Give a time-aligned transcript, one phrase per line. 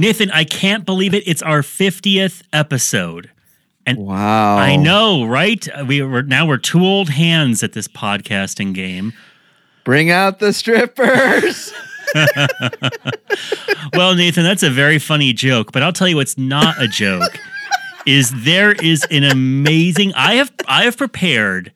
[0.00, 1.22] Nathan, I can't believe it.
[1.26, 3.30] It's our 50th episode.
[3.86, 4.56] And Wow.
[4.56, 5.66] I know, right?
[5.68, 9.12] Uh, we were now we're two old hands at this podcasting game.
[9.84, 11.72] Bring out the strippers.
[13.94, 17.38] Well, Nathan, that's a very funny joke, but I'll tell you what's not a joke
[18.06, 21.72] is there is an amazing I have I have prepared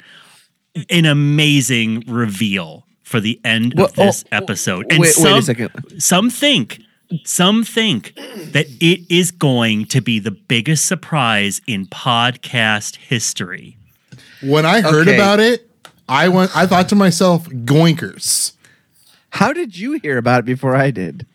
[0.90, 4.86] an amazing reveal for the end Well, of this oh, episode.
[4.90, 5.70] wait- wait a second.
[5.98, 6.80] Some think
[7.24, 13.76] some think that it is going to be the biggest surprise in podcast history.
[14.42, 15.16] When I heard Okay.
[15.16, 15.70] about it,
[16.08, 16.54] I went.
[16.56, 18.52] I thought to myself, "Goinkers."
[19.30, 21.26] How did you hear about it before I did?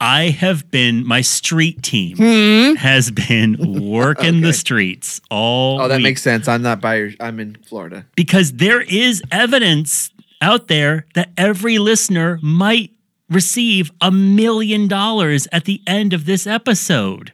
[0.00, 2.74] I have been my street team Hmm?
[2.76, 6.02] has been working the streets all Oh, that week.
[6.04, 6.48] makes sense.
[6.48, 7.10] I'm not by your.
[7.20, 8.04] I'm in Florida.
[8.16, 10.10] because there is evidence
[10.42, 12.90] out there that every listener might
[13.30, 17.32] receive a million dollars at the end of this episode.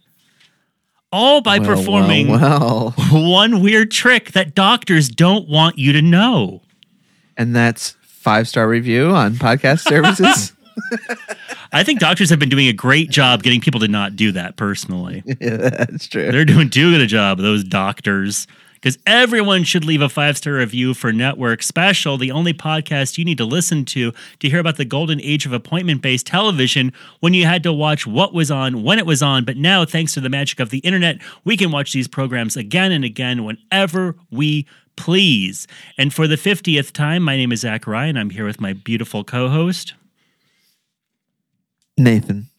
[1.13, 3.31] All by Well, performing well, well.
[3.31, 6.63] one weird trick that doctors don't want you to know.
[7.37, 10.53] and that's five star review on podcast services.
[11.73, 14.57] I think doctors have been doing a great job getting people to not do that
[14.57, 15.23] personally.
[15.27, 16.31] yeah, that's true.
[16.33, 18.47] They're doing too good a job, those doctors.
[18.81, 23.25] Because everyone should leave a five star review for Network Special, the only podcast you
[23.25, 27.35] need to listen to to hear about the golden age of appointment based television when
[27.35, 29.45] you had to watch what was on when it was on.
[29.45, 32.93] But now, thanks to the magic of the internet, we can watch these programs again
[32.93, 35.67] and again whenever we please.
[35.97, 38.17] And for the 50th time, my name is Zach Ryan.
[38.17, 39.95] I'm here with my beautiful co host.
[41.97, 42.50] Nathan.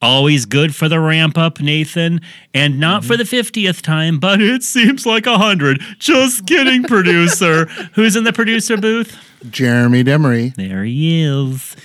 [0.00, 2.20] Always good for the ramp up, Nathan.
[2.54, 3.36] And not for mm-hmm.
[3.36, 5.80] the 50th time, but it seems like a hundred.
[5.98, 7.66] Just kidding, producer.
[7.94, 9.18] Who's in the producer booth?
[9.50, 10.54] Jeremy Demery.
[10.54, 11.76] There he is.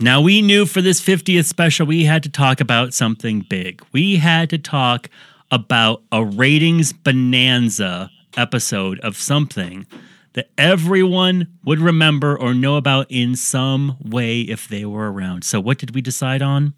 [0.00, 3.82] Now, we knew for this 50th special, we had to talk about something big.
[3.92, 5.08] We had to talk
[5.50, 9.86] about a ratings bonanza episode of something
[10.36, 15.42] that everyone would remember or know about in some way if they were around.
[15.44, 16.74] So, what did we decide on?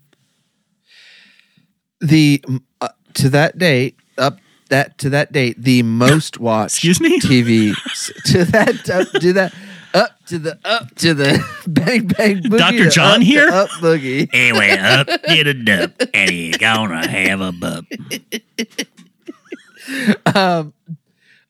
[2.00, 2.42] The
[2.80, 4.38] uh, to that date up
[4.70, 7.18] that to that date the most watched Excuse me?
[7.18, 7.74] TV
[8.26, 9.52] to that up to that
[9.92, 12.90] up to the up to the bang bang boogie Dr.
[12.90, 13.48] John up here?
[13.48, 17.84] up boogie Anyway, up did a dup, and he gonna have a bup.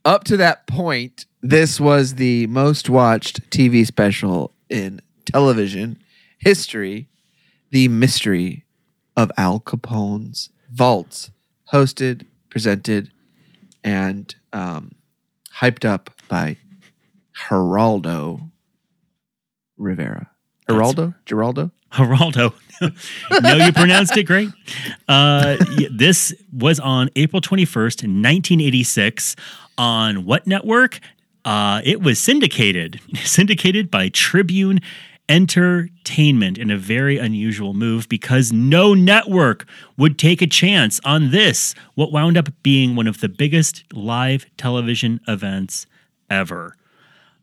[0.05, 5.99] up to that point this was the most watched TV special in television
[6.39, 7.09] history
[7.71, 8.65] the mystery
[9.17, 11.31] of Al Capone's vaults
[11.73, 13.11] hosted presented
[13.85, 14.93] and um,
[15.61, 16.57] hyped up by
[17.37, 18.51] Geraldo
[19.77, 20.31] Rivera.
[20.69, 21.15] Geraldo?
[21.27, 21.71] Geraldo?
[21.93, 22.55] Geraldo.
[23.43, 24.51] no, you pronounced it great.
[25.09, 25.57] Uh,
[25.91, 29.37] this was on April 21st, 1986,
[29.77, 31.01] on what network?
[31.49, 34.81] Uh, it was syndicated, syndicated by Tribune
[35.31, 39.67] Entertainment in a very unusual move because no network
[39.97, 44.45] would take a chance on this, what wound up being one of the biggest live
[44.59, 45.87] television events
[46.29, 46.77] ever.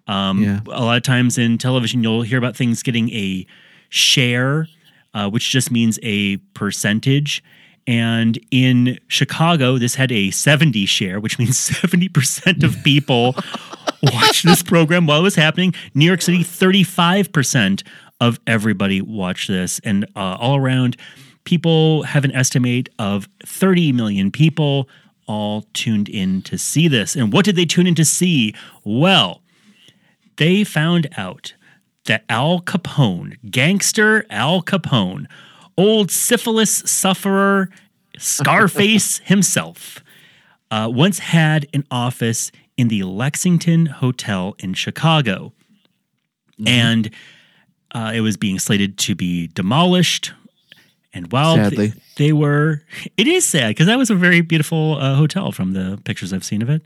[0.07, 0.59] Um, Yeah.
[0.67, 3.45] A lot of times in television, you'll hear about things getting a
[3.89, 4.67] share,
[5.15, 7.43] uh, which just means a percentage.
[7.87, 13.35] And in Chicago, this had a 70 share, which means 70% of people
[14.03, 15.73] watched this program while it was happening.
[15.93, 17.83] New York City, 35%
[18.21, 19.79] of everybody watched this.
[19.83, 20.97] And uh, all around,
[21.43, 24.89] people have an estimate of 30 million people
[25.27, 27.15] all tuned in to see this.
[27.15, 28.53] And what did they tune in to see?
[28.83, 29.41] Well,
[30.37, 31.53] they found out
[32.05, 35.25] that Al Capone, gangster Al Capone,
[35.77, 37.69] old syphilis sufferer,
[38.17, 40.03] Scarface himself,
[40.71, 45.53] uh, once had an office in the Lexington Hotel in Chicago.
[46.65, 47.09] And
[47.93, 50.31] uh, it was being slated to be demolished.
[51.13, 51.93] And while th- Sadly.
[52.17, 52.81] they were,
[53.17, 56.43] it is sad because that was a very beautiful uh, hotel from the pictures I've
[56.45, 56.81] seen of it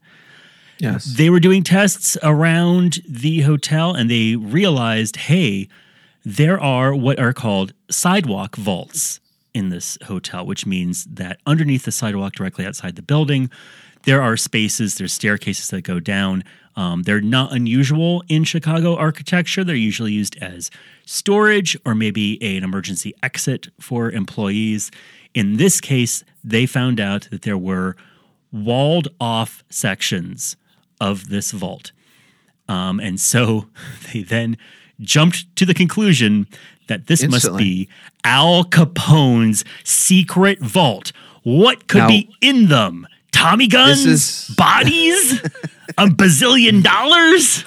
[0.82, 1.04] Yes.
[1.18, 5.68] they were doing tests around the hotel and they realized hey
[6.24, 9.20] there are what are called sidewalk vaults
[9.54, 13.52] in this hotel which means that underneath the sidewalk directly outside the building
[14.04, 16.44] there are spaces there's staircases that go down
[16.76, 20.72] um, they're not unusual in chicago architecture they're usually used as
[21.06, 24.92] storage or maybe an emergency exit for employees
[25.34, 27.96] in this case they found out that there were
[28.52, 30.56] walled off sections
[31.00, 31.92] of this vault.
[32.68, 33.68] Um, and so
[34.14, 34.58] they then
[35.00, 36.48] jumped to the conclusion
[36.88, 37.88] that this must be
[38.24, 41.12] Al Capone's secret vault.
[41.44, 43.08] What could Now- be in them?
[43.32, 45.42] Tommy guns, is- bodies,
[45.98, 47.64] a bazillion dollars.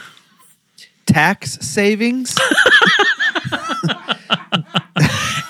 [1.06, 2.37] Tax savings.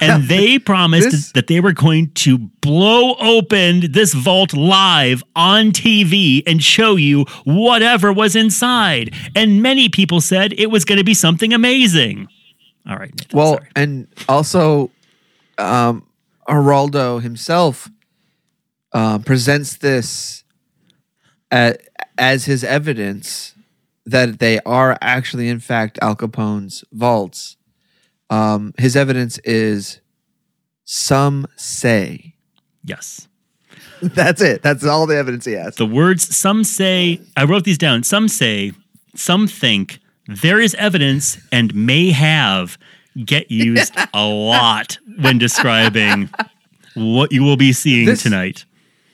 [0.00, 5.67] And they promised This- that they were going to blow open this vault live on
[5.70, 9.14] TV and show you whatever was inside.
[9.37, 12.26] And many people said it was going to be something amazing.
[12.88, 13.14] All right.
[13.14, 13.69] Nathan, Well, sorry.
[13.76, 14.91] and also,
[15.59, 16.05] um,
[16.49, 17.88] Geraldo himself
[18.94, 20.44] uh, presents this
[21.50, 21.75] a
[22.19, 23.55] as his evidence
[24.05, 27.56] that they are actually, in fact, Al Capone's vaults.
[28.31, 30.00] Um, his evidence is
[30.85, 32.35] some say.
[32.85, 33.29] yes.
[34.03, 34.62] That's it.
[34.62, 35.77] That's all the evidence he has.
[35.77, 38.03] The words some say, I wrote these down.
[38.03, 38.73] Some say,
[39.15, 42.79] some think, there is evidence and may have
[43.25, 46.29] get used a lot when describing
[46.95, 48.65] what you will be seeing This- tonight.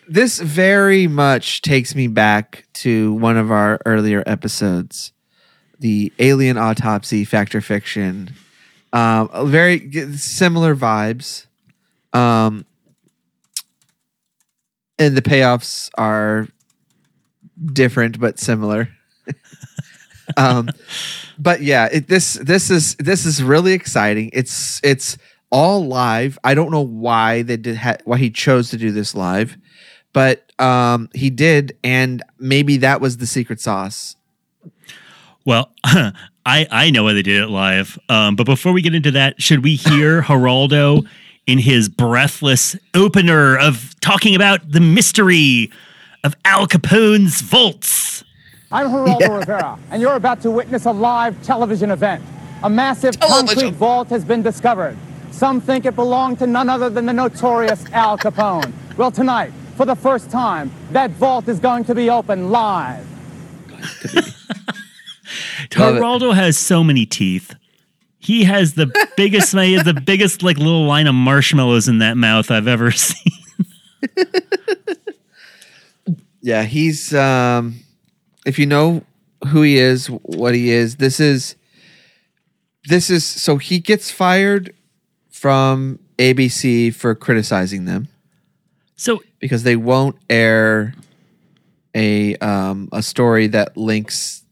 [0.09, 5.13] This very much takes me back to one of our earlier episodes
[5.81, 8.35] the alien autopsy factor fiction.
[8.93, 11.47] Um very similar vibes.
[12.13, 12.65] Um
[14.99, 16.49] and the payoffs are
[17.73, 18.89] different but similar.
[20.37, 20.69] Um
[21.39, 24.29] but yeah it, this this is this is really exciting.
[24.35, 25.17] It's it's
[25.51, 26.39] all live.
[26.45, 29.57] I don't know why they did ha- why he chose to do this live
[30.13, 34.17] but um he did and maybe that was the secret sauce
[35.45, 37.99] Well, I I know why they did it live.
[38.09, 41.07] Um, but before we get into that, should we hear Geraldo
[41.47, 45.71] in his breathless opener of talking about the mystery
[46.25, 48.25] of Al Capone's vaults?
[48.71, 52.23] I'm Geraldo Rivera, and you're about to witness a live television event.
[52.63, 54.97] A massive concrete vault has been discovered.
[55.31, 58.73] Some think it belonged to none other than the notorious Al Capone.
[58.97, 63.07] Well, tonight, for the first time, that vault is going to be open live.
[65.77, 65.95] Love.
[65.95, 67.55] Geraldo has so many teeth.
[68.19, 72.17] He has the biggest, he has the biggest like little line of marshmallows in that
[72.17, 73.33] mouth I've ever seen.
[76.41, 77.81] yeah he's um
[78.47, 79.05] if you know
[79.49, 81.55] who he is what he is this is
[82.89, 84.73] this is so he gets fired
[85.31, 88.07] from abc for criticizing them
[88.97, 90.95] So because they won't air
[91.95, 94.45] a um a story that links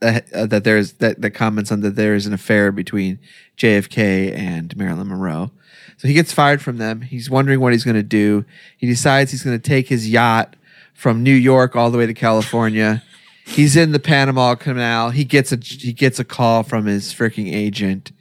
[0.00, 3.18] that uh, that there's that that comments on that there is an affair between
[3.56, 5.50] JFK and Marilyn Monroe.
[5.96, 7.02] So he gets fired from them.
[7.02, 8.44] He's wondering what he's going to do.
[8.76, 10.56] He decides he's going to take his yacht
[10.92, 13.02] from New York all the way to California.
[13.46, 15.10] He's in the Panama Canal.
[15.10, 18.12] He gets a he gets a call from his freaking agent,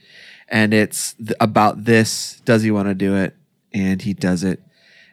[0.49, 2.41] and it's th- about this.
[2.45, 3.35] Does he want to do it?
[3.73, 4.61] And he does it.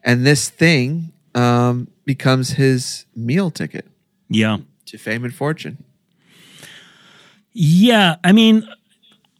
[0.02, 3.86] And this thing um, becomes his meal ticket
[4.28, 5.84] yeah, to fame and fortune.
[7.52, 8.66] Yeah, I mean,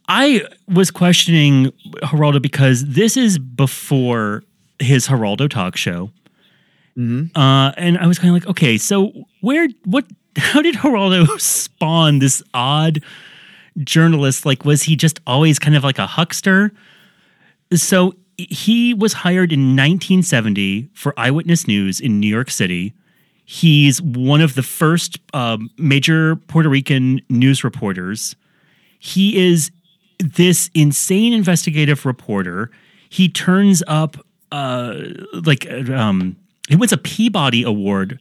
[0.07, 1.71] I was questioning
[2.03, 4.43] Geraldo because this is before
[4.79, 6.11] his Geraldo talk show.
[7.35, 12.19] Uh, and I was kind of like, okay, so where, what, how did Geraldo spawn
[12.19, 13.01] this odd
[13.79, 14.45] journalist?
[14.45, 16.71] Like, was he just always kind of like a huckster?
[17.73, 22.93] So he was hired in 1970 for Eyewitness News in New York City.
[23.45, 28.35] He's one of the first um, major Puerto Rican news reporters.
[28.99, 29.71] He is
[30.19, 32.71] this insane investigative reporter.
[33.09, 34.17] He turns up
[34.51, 34.95] uh,
[35.45, 36.35] like um,
[36.69, 38.19] he wins a Peabody Award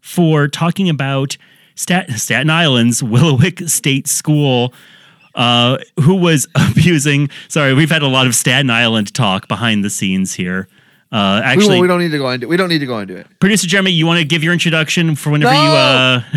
[0.00, 1.36] for talking about
[1.74, 4.72] Stat- Staten Island's Willowbrook State School,
[5.34, 7.30] uh, who was abusing.
[7.48, 10.68] Sorry, we've had a lot of Staten Island talk behind the scenes here.
[11.10, 13.16] Uh, We, actually, we don't need to go into we don't need to go into
[13.16, 13.26] it.
[13.38, 15.62] producer Jeremy, you want to give your introduction for whenever No!
[15.62, 15.68] you.
[15.70, 16.22] Uh,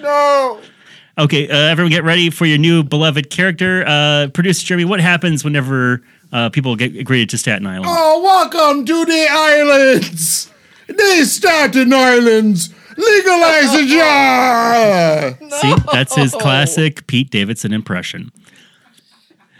[0.00, 0.60] No.
[1.18, 4.86] okay, uh, everyone, get ready for your new beloved character, uh, producer Jeremy.
[4.86, 6.02] What happens whenever
[6.32, 7.86] uh, people get greeted to Staten Island?
[7.88, 10.50] Oh, welcome to the islands.
[10.88, 12.70] The Staten Islands.
[13.00, 15.38] Legalize the jar.
[15.60, 18.30] See, that's his classic Pete Davidson impression.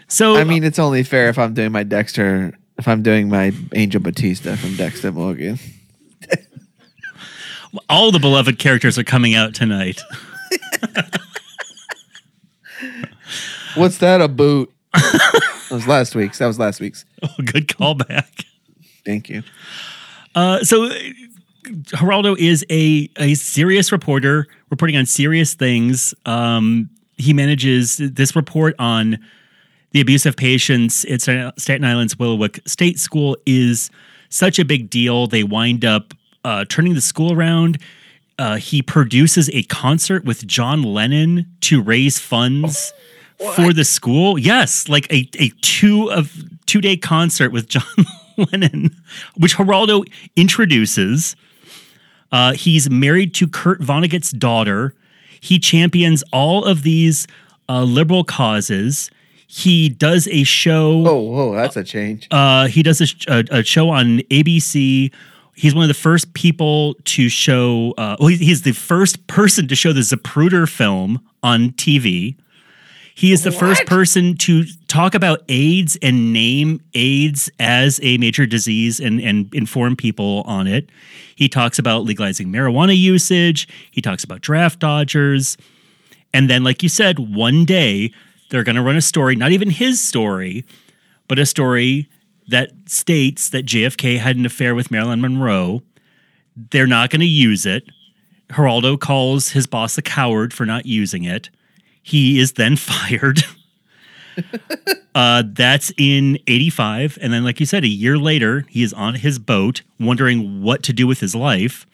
[0.07, 3.53] So I mean, it's only fair if I'm doing my Dexter, if I'm doing my
[3.73, 5.57] Angel Batista from Dexter Morgan.
[7.89, 10.01] all the beloved characters are coming out tonight.
[13.75, 14.19] What's that?
[14.19, 14.69] A boot?
[14.93, 16.39] that was last week's.
[16.39, 17.05] That was last week's.
[17.23, 18.45] Oh, good callback.
[19.05, 19.43] Thank you.
[20.35, 20.89] Uh, so
[21.63, 26.13] Geraldo is a, a serious reporter reporting on serious things.
[26.25, 29.19] Um, he manages this report on
[29.91, 33.89] the abuse of patients at Staten Island's Willowbrook State School is
[34.29, 35.27] such a big deal.
[35.27, 36.13] They wind up
[36.43, 37.77] uh, turning the school around.
[38.39, 42.93] Uh, he produces a concert with John Lennon to raise funds
[43.55, 44.39] for the school.
[44.39, 46.31] Yes, like a, a two of
[46.65, 47.83] two day concert with John
[48.51, 48.95] Lennon,
[49.37, 51.35] which Geraldo introduces.
[52.31, 54.93] Uh, he's married to Kurt Vonnegut's daughter.
[55.39, 57.27] He champions all of these
[57.67, 59.09] uh, liberal causes.
[59.47, 61.05] He does a show.
[61.05, 62.27] Oh, whoa, that's a change.
[62.31, 65.11] Uh, he does a, a, a, show on ABC.
[65.55, 67.93] He's one of the first people to show.
[67.97, 72.37] Uh, well, he's the first person to show the Zapruder film on TV.
[73.15, 73.59] He is the what?
[73.59, 79.53] first person to talk about AIDS and name AIDS as a major disease and, and
[79.53, 80.89] inform people on it.
[81.35, 83.67] He talks about legalizing marijuana usage.
[83.91, 85.57] He talks about draft dodgers.
[86.33, 88.13] And then, like you said, one day
[88.49, 90.65] they're going to run a story, not even his story,
[91.27, 92.09] but a story
[92.47, 95.81] that states that JFK had an affair with Marilyn Monroe.
[96.55, 97.85] They're not going to use it.
[98.49, 101.49] Geraldo calls his boss a coward for not using it.
[102.01, 103.43] He is then fired.
[105.15, 107.17] uh, that's in 85.
[107.21, 110.83] And then, like you said, a year later, he is on his boat wondering what
[110.83, 111.85] to do with his life.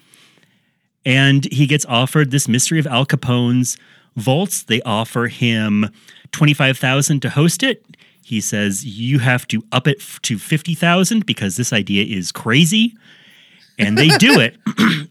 [1.06, 3.78] And he gets offered this mystery of Al Capone's
[4.16, 4.64] vaults.
[4.64, 5.90] They offer him
[6.32, 7.86] 25,000 to host it.
[8.24, 12.94] He says you have to up it to 50,000 because this idea is crazy.
[13.80, 14.58] And they do it.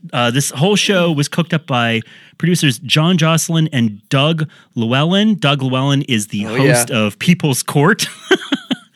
[0.13, 2.01] uh, this whole show was cooked up by
[2.39, 5.37] producers John Joslyn and Doug Llewellyn.
[5.37, 6.99] Doug Llewellyn is the oh, host yeah.
[6.99, 8.07] of People's Court.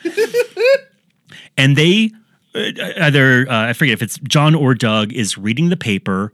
[1.57, 2.11] and they
[2.55, 6.33] uh, either, uh, I forget if it's John or Doug, is reading the paper.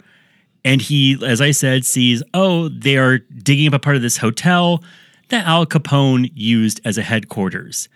[0.65, 4.17] And he, as I said, sees, oh, they are digging up a part of this
[4.17, 4.83] hotel
[5.29, 7.89] that Al Capone used as a headquarters.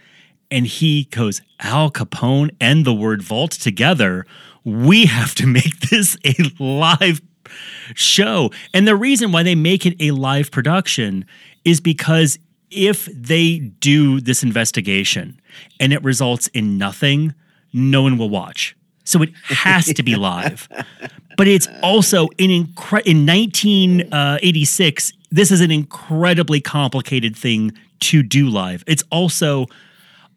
[0.50, 4.26] And he goes, Al Capone and the word vault together.
[4.64, 7.21] We have to make this a live
[7.95, 8.50] show.
[8.73, 11.25] And the reason why they make it a live production
[11.64, 12.38] is because
[12.71, 15.40] if they do this investigation
[15.81, 17.35] and it results in nothing,
[17.73, 18.76] no one will watch.
[19.05, 20.69] So it has to be live.
[21.37, 28.23] but it's also in incre- in 1986 uh, this is an incredibly complicated thing to
[28.23, 28.83] do live.
[28.87, 29.67] It's also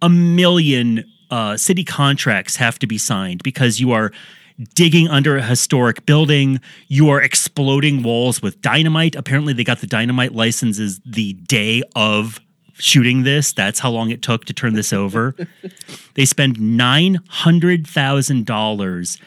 [0.01, 4.11] a million uh, city contracts have to be signed because you are
[4.75, 6.61] digging under a historic building.
[6.87, 9.15] You are exploding walls with dynamite.
[9.15, 12.39] Apparently, they got the dynamite licenses the day of
[12.73, 13.51] shooting this.
[13.51, 15.35] That's how long it took to turn this over.
[16.13, 19.21] they spend $900,000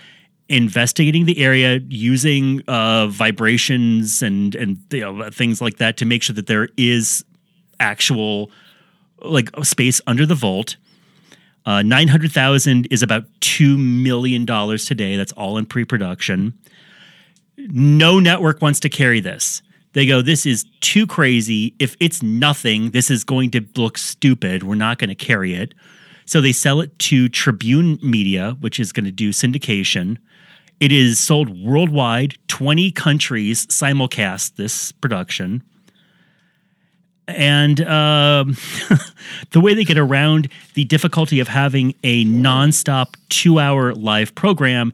[0.48, 6.22] investigating the area using uh, vibrations and and you know, things like that to make
[6.22, 7.25] sure that there is
[7.80, 8.48] actual
[9.22, 10.76] like space under the vault.
[11.66, 15.16] Uh, Nine hundred thousand is about two million dollars today.
[15.16, 16.56] That's all in pre-production.
[17.58, 19.62] No network wants to carry this.
[19.92, 21.75] They go, this is too crazy.
[21.78, 24.62] If it's nothing, this is going to look stupid.
[24.62, 25.73] We're not going to carry it.
[26.26, 30.18] So they sell it to Tribune Media, which is going to do syndication.
[30.80, 32.37] It is sold worldwide.
[32.49, 35.62] 20 countries simulcast this production.
[37.28, 38.56] And um,
[39.50, 44.92] the way they get around the difficulty of having a nonstop two hour live program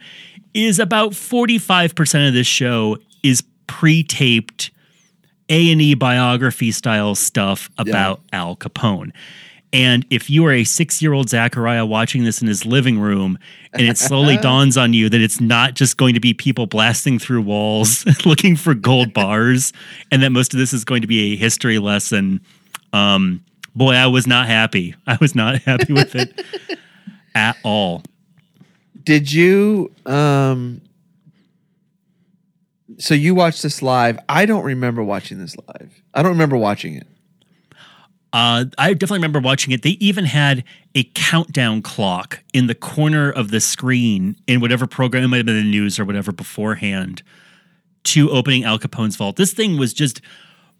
[0.54, 4.70] is about 45% of this show is pre taped
[5.48, 8.40] A&E biography style stuff about yeah.
[8.40, 9.12] Al Capone.
[9.72, 13.38] And if you are a six year old Zachariah watching this in his living room,
[13.72, 17.18] and it slowly dawns on you that it's not just going to be people blasting
[17.18, 19.72] through walls looking for gold bars,
[20.10, 22.40] and that most of this is going to be a history lesson,
[22.92, 23.42] um,
[23.74, 24.94] boy, I was not happy.
[25.06, 26.44] I was not happy with it
[27.34, 28.02] at all.
[29.04, 29.90] Did you?
[30.04, 30.82] Um,
[32.98, 34.18] so you watched this live.
[34.28, 36.02] I don't remember watching this live.
[36.12, 37.06] I don't remember watching it.
[38.32, 39.82] Uh, I definitely remember watching it.
[39.82, 45.24] They even had a countdown clock in the corner of the screen in whatever program,
[45.24, 47.22] it might have been the news or whatever beforehand,
[48.04, 49.36] to opening Al Capone's vault.
[49.36, 50.22] This thing was just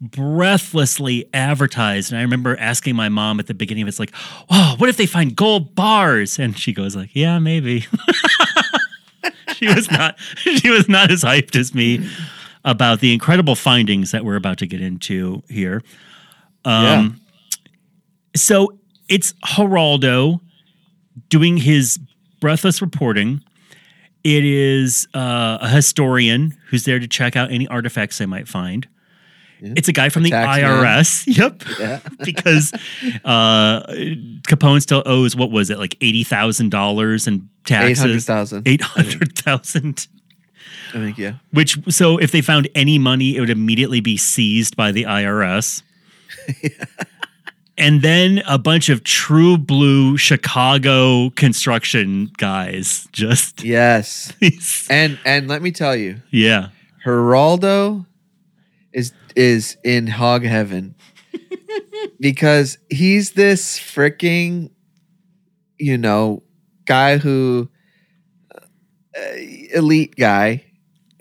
[0.00, 2.10] breathlessly advertised.
[2.10, 4.12] And I remember asking my mom at the beginning of it, it's like,
[4.50, 6.38] oh, what if they find gold bars?
[6.38, 7.86] And she goes like, yeah, maybe.
[9.54, 12.08] she was not she was not as hyped as me
[12.64, 15.82] about the incredible findings that we're about to get into here.
[16.64, 17.08] Um, yeah.
[18.36, 20.40] So it's Geraldo
[21.28, 21.98] doing his
[22.40, 23.42] breathless reporting.
[24.24, 28.88] It is uh, a historian who's there to check out any artifacts they might find.
[29.64, 30.48] It's a guy from the man.
[30.48, 31.26] IRS.
[31.36, 31.62] Yep.
[31.78, 32.00] Yeah.
[32.24, 32.72] because
[33.24, 33.82] uh,
[34.42, 38.28] Capone still owes what was it like eighty thousand dollars in taxes?
[38.28, 38.66] 800,000.
[38.66, 40.08] Eight hundred thousand.
[40.90, 41.34] I think yeah.
[41.52, 45.82] Which so if they found any money, it would immediately be seized by the IRS.
[47.78, 54.32] And then a bunch of true blue Chicago construction guys just Yes.
[54.90, 56.68] And and let me tell you, yeah.
[57.04, 58.06] Geraldo
[58.92, 60.94] is is in hog heaven
[62.20, 64.70] because he's this freaking
[65.78, 66.42] you know
[66.84, 67.70] guy who
[68.54, 68.60] uh,
[69.74, 70.64] elite guy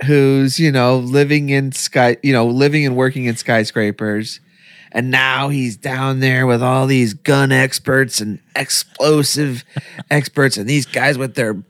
[0.05, 4.40] who's you know living in sky you know living and working in skyscrapers
[4.91, 9.63] and now he's down there with all these gun experts and explosive
[10.11, 11.63] experts and these guys with their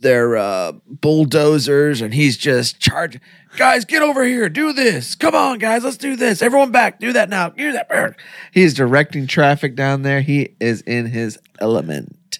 [0.00, 3.20] their uh, bulldozers and he's just charging.
[3.56, 4.48] Guys, get over here.
[4.48, 5.14] Do this.
[5.14, 5.84] Come on, guys.
[5.84, 6.40] Let's do this.
[6.40, 7.00] Everyone back.
[7.00, 7.50] Do that now.
[7.50, 8.16] Do that.
[8.52, 10.22] He's directing traffic down there.
[10.22, 12.38] He is in his element.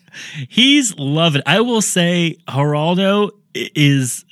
[0.48, 1.42] He's loving.
[1.46, 4.24] I will say, Geraldo is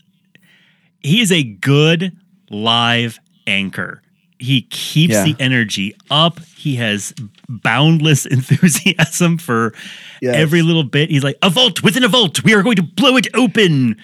[1.01, 2.17] he is a good
[2.51, 4.03] live anchor.
[4.39, 5.25] He keeps Yeah.
[5.25, 6.41] the energy up.
[6.57, 7.13] He has
[7.49, 9.75] boundless enthusiasm for
[10.23, 10.37] Yes.
[10.37, 11.11] every little bit.
[11.11, 12.43] He's like, a vault within a vault.
[12.45, 13.97] We are going to blow it open.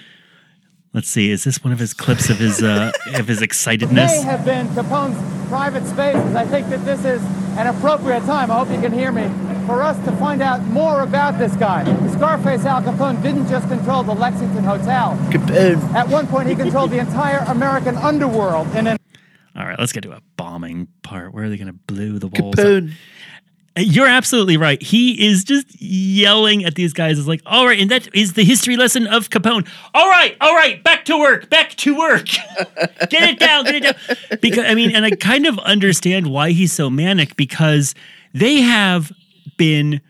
[0.92, 1.30] Let's see.
[1.32, 3.92] Is this one of his clips of his uh of his excitedness?
[3.92, 4.24] may excitedness?
[4.24, 6.34] have been Capone's private spaces.
[6.36, 7.20] I think that this is
[7.58, 9.28] an appropriate time, I hope you can hear me,
[9.66, 11.84] for us to find out more about this guy.
[12.12, 15.16] Scarface Al Capone didn't just control the Lexington Hotel.
[15.30, 15.82] Capone.
[15.94, 18.98] At one point, he controlled the entire American underworld in an
[19.56, 21.32] All right, let's get to a bombing part.
[21.32, 22.58] Where are they going to blow the walls?
[22.58, 22.66] up?
[22.66, 22.92] Capone.
[23.76, 24.80] Uh, you're absolutely right.
[24.80, 27.18] He is just yelling at these guys.
[27.18, 29.68] It's like, all right, and that is the history lesson of Capone.
[29.94, 32.26] All right, all right, back to work, back to work.
[33.08, 34.38] get it down, get it down.
[34.40, 37.94] Because I mean, and I kind of understand why he's so manic because
[38.32, 39.12] they have
[39.56, 40.00] been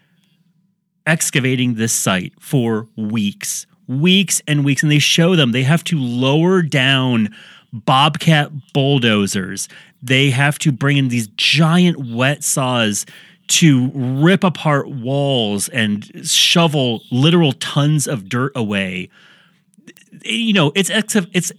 [1.07, 5.99] excavating this site for weeks, weeks and weeks, and they show them they have to
[5.99, 7.35] lower down
[7.75, 9.69] bobcat bulldozers.
[10.03, 13.05] They have to bring in these giant wet saws
[13.47, 19.11] to rip apart walls and shovel literal tons of dirt away.
[20.23, 21.53] You know, it's ex- it's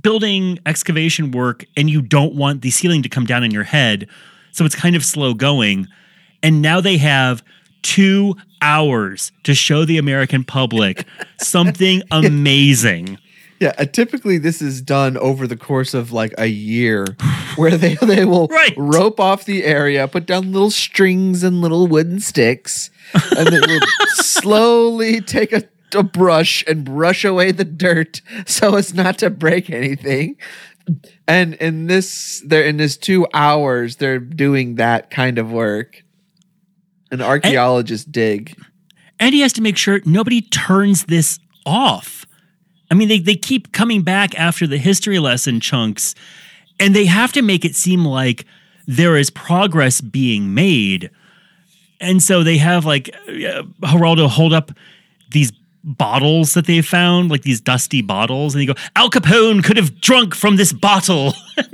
[0.00, 4.08] building excavation work and you don't want the ceiling to come down on your head.
[4.52, 5.86] So it's kind of slow going.
[6.42, 7.42] And now they have
[7.82, 11.04] two hours to show the American public
[11.40, 13.18] something amazing.
[13.62, 17.06] Yeah, uh, typically this is done over the course of like a year,
[17.56, 18.74] where they they will Right.
[18.76, 22.90] rope off the area, put down little strings and little wooden sticks,
[23.36, 23.80] and they will
[24.16, 25.62] slowly take a,
[25.94, 30.36] a brush and brush away the dirt so as not to break anything.
[31.28, 36.02] And in this, they're in this two hours, they're doing that kind of work.
[37.12, 38.56] An archaeologist dig.
[39.20, 42.21] And he has to make sure nobody turns this off.
[42.92, 46.14] I mean, they, they keep coming back after the history lesson chunks,
[46.78, 48.44] and they have to make it seem like
[48.86, 51.10] there is progress being made.
[52.02, 54.72] And so they have like uh, Geraldo hold up
[55.30, 55.52] these
[55.82, 59.98] bottles that they found, like these dusty bottles, and they go, Al Capone could have
[60.02, 61.32] drunk from this bottle.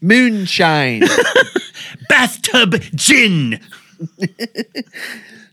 [0.00, 1.02] Moonshine.
[2.08, 3.60] Bathtub gin.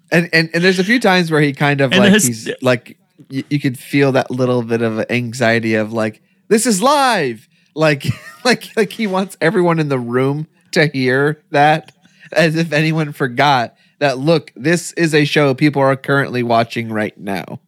[0.10, 2.50] and, and and there's a few times where he kind of And like his- he's
[2.62, 2.98] like
[3.32, 8.06] you, you could feel that little bit of anxiety of like this is live like
[8.46, 11.92] like like he wants everyone in the room to hear that
[12.34, 17.18] as if anyone forgot that look this is a show people are currently watching right
[17.18, 17.60] now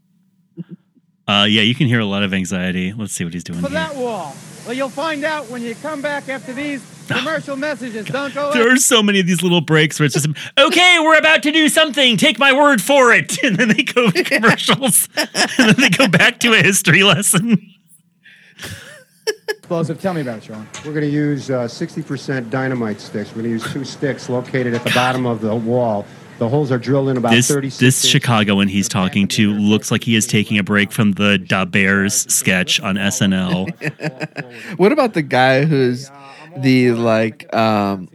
[1.25, 2.91] Uh, yeah, you can hear a lot of anxiety.
[2.91, 3.75] Let's see what he's doing for here.
[3.75, 4.35] that wall.
[4.65, 8.05] Well, you'll find out when you come back after these commercial messages.
[8.05, 11.17] Don't go There are so many of these little breaks where it's just, okay, we're
[11.17, 12.17] about to do something.
[12.17, 13.37] Take my word for it.
[13.43, 15.09] And then they go to commercials.
[15.17, 17.57] and then they go back to a history lesson.
[19.73, 20.01] explosive.
[20.01, 20.67] Tell me about it, Sean.
[20.85, 23.29] We're going to use uh, 60% dynamite sticks.
[23.29, 26.05] We're going to use two sticks located at the bottom of the wall.
[26.37, 28.09] The holes are drilled in about This 36 this inches.
[28.09, 32.31] Chicagoan he's talking to looks like he is taking a break from the Da Bears
[32.31, 34.77] sketch on SNL.
[34.77, 36.09] what about the guy who's
[36.57, 38.09] the like um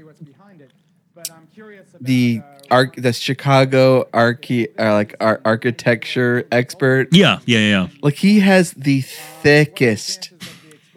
[2.01, 7.89] the arc the chicago archi uh, like ar- architecture expert Yeah, yeah, yeah.
[8.03, 10.33] Like he has the thickest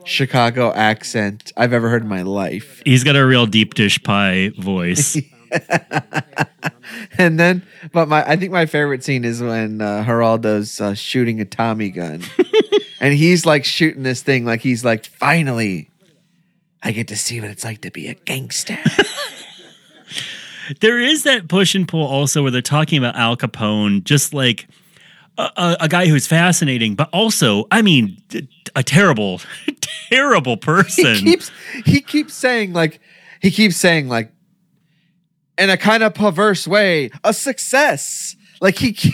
[0.04, 2.82] Chicago accent I've ever heard in my life.
[2.84, 5.16] He's got a real deep dish pie voice.
[7.20, 7.62] and then,
[7.94, 11.92] but my I think my favorite scene is when uh, Geraldo's uh, shooting a Tommy
[11.92, 12.24] gun,
[13.00, 15.91] and he's like shooting this thing like he's like finally,
[16.84, 18.78] I get to see what it's like to be a gangster.
[20.80, 24.68] There is that push and pull also where they're talking about Al Capone, just like
[25.38, 28.22] a, a, a guy who's fascinating, but also, I mean,
[28.76, 29.42] a terrible,
[30.10, 31.16] terrible person.
[31.16, 31.52] he keeps
[31.86, 33.02] he keeps saying like
[33.42, 34.32] he keeps saying like
[35.58, 39.14] in a kind of perverse way a success like he ke-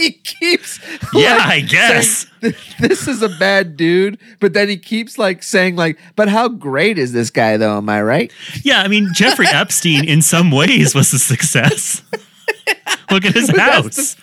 [0.00, 0.80] he keeps
[1.14, 2.26] Yeah, like, I guess.
[2.40, 6.48] saying, this is a bad dude but then he keeps like saying like but how
[6.48, 8.32] great is this guy though am i right
[8.64, 12.02] yeah, I mean, Jeffrey Epstein in some ways was a success.
[13.10, 14.16] Look at his But that's house.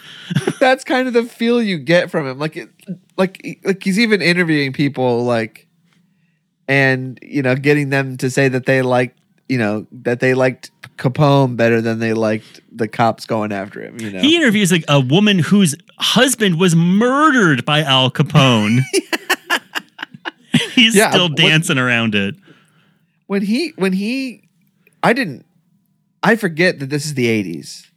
[0.60, 2.70] that's kind of the feel you get from him like it,
[3.18, 5.68] like like he's even interviewing people like
[6.68, 9.16] and you know getting them to say that they like
[9.50, 14.00] you know that they liked capone better than they liked the cops going after him
[14.02, 18.80] you know He interviews like a woman whose husband was murdered by Al Capone.
[20.74, 22.36] He's Yeah, still dancing around it.
[23.28, 24.48] when he when he
[25.04, 25.46] i didn't
[26.24, 27.88] i forget that this is the 80s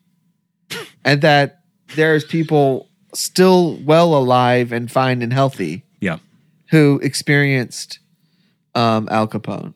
[1.05, 1.61] and that
[1.97, 6.19] there's people still well alive and fine and healthy Yeah.
[6.71, 7.99] who experienced
[8.75, 9.75] um al capone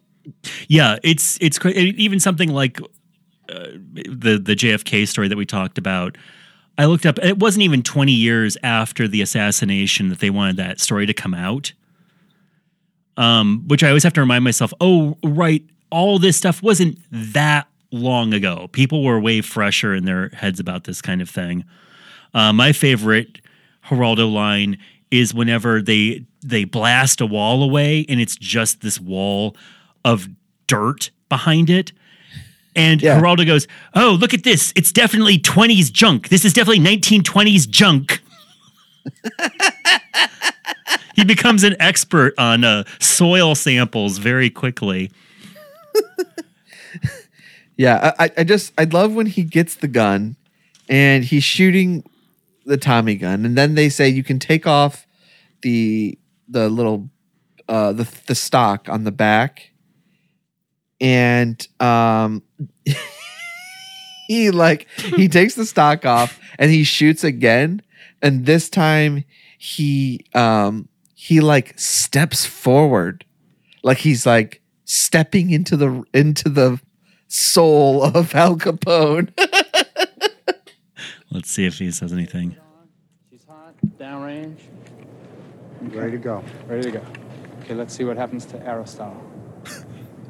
[0.69, 2.81] Yeah, it's it's even something like
[3.73, 6.17] the the JFK story that we talked about.
[6.77, 7.19] I looked up.
[7.23, 11.35] It wasn't even twenty years after the assassination that they wanted that story to come
[11.35, 11.73] out.
[13.17, 14.73] Um, which I always have to remind myself.
[14.81, 18.69] Oh, right, all this stuff wasn't that long ago.
[18.73, 21.65] People were way fresher in their heads about this kind of thing.
[22.35, 23.41] Uh, my favorite
[23.87, 24.79] Geraldo line
[25.11, 29.57] is whenever they they blast a wall away and it's just this wall
[30.05, 30.29] of
[30.67, 31.93] dirt behind it.
[32.77, 33.21] And Yeah.
[33.21, 34.73] Geraldo goes, "Oh, look at this!
[34.77, 36.29] It's definitely 20s junk.
[36.29, 38.21] This is definitely 1920s junk."
[41.15, 45.11] he becomes an expert on uh, soil samples very quickly.
[47.77, 50.37] yeah I, I- just i love when he gets the gun
[50.89, 52.05] and he's shooting
[52.67, 55.07] the tommy gun and then they say you can take off
[55.63, 56.17] the
[56.49, 57.11] the little
[57.69, 59.71] uh the the stock on the back
[61.05, 62.43] and um
[64.27, 67.83] he like he takes the stock off and he shoots again
[68.23, 69.25] and this time
[69.59, 73.25] he um he like steps forward
[73.83, 76.81] like he's like stepping into the into the
[77.29, 79.33] soul of Al Capone.
[81.31, 82.57] Let's see if he says anything.
[83.31, 84.61] She's hot, downrange.
[85.81, 86.45] Ready to go.
[86.67, 87.03] Ready to go.
[87.61, 89.21] Okay, let's see what happens to Aristotle.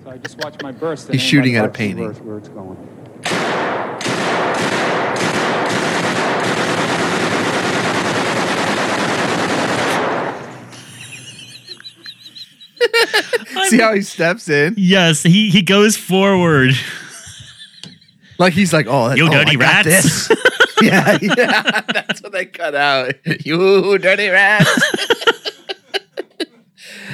[0.05, 1.11] So I just watched my burst.
[1.11, 2.05] He's shooting at a painting.
[2.05, 2.77] Where, where it's going.
[13.71, 14.75] See how he steps in?
[14.77, 16.75] Yes, he he goes forward.
[18.39, 20.29] Like he's like, oh, You oh, dirty I got rats.
[20.29, 20.31] this.
[20.83, 23.15] yeah, yeah, that's what they cut out.
[23.47, 24.69] You dirty rats.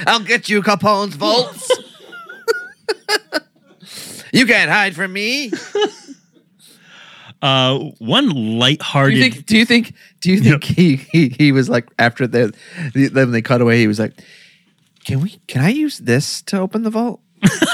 [0.07, 1.60] I'll get you, Capone's vaults.
[4.31, 5.51] You can't hide from me.
[7.43, 9.17] Uh, one Do lighthearted.
[9.17, 9.45] you think?
[9.47, 9.95] Do you think?
[10.19, 12.53] Do you think he, he he was like after the,
[12.93, 13.79] the then they cut away?
[13.79, 14.13] He was like,
[15.05, 15.39] "Can we?
[15.47, 17.19] Can I use this to open the vault?
[17.41, 17.71] they Wouldn't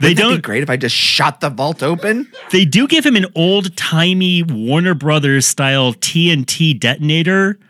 [0.00, 0.42] be don't.
[0.42, 4.42] great if I just shot the vault open." They do give him an old timey
[4.42, 7.60] Warner Brothers style TNT detonator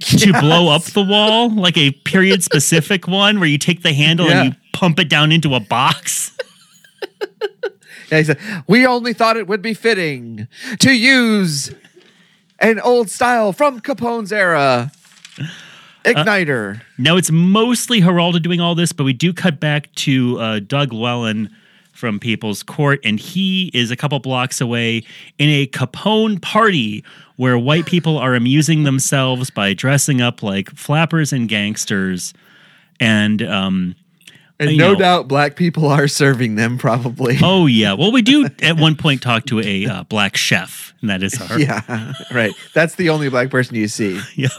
[0.00, 4.26] to blow up the wall, like a period specific one where you take the handle
[4.28, 4.42] Yeah.
[4.44, 6.32] and you pump it down into a box.
[8.10, 11.70] Yeah, he said, "We only thought it would be fitting to use
[12.58, 14.90] an old style from Capone's era
[16.06, 20.60] igniter." Now it's mostly Geraldo doing all this, but we do cut back to uh,
[20.60, 21.54] Doug Llewellyn
[21.92, 25.02] from People's Court, and he is a couple blocks away
[25.36, 27.04] in a Capone party
[27.36, 32.32] where white people are amusing themselves by dressing up like flappers and gangsters.
[33.00, 33.94] And um,
[34.60, 34.98] and no know.
[34.98, 36.78] doubt, black people are serving them.
[36.78, 37.38] Probably.
[37.42, 41.10] oh yeah, well we do at one point talk to a uh, black chef, and
[41.10, 42.52] that is our yeah, right.
[42.74, 44.20] That's the only black person you see.
[44.36, 44.52] Yep.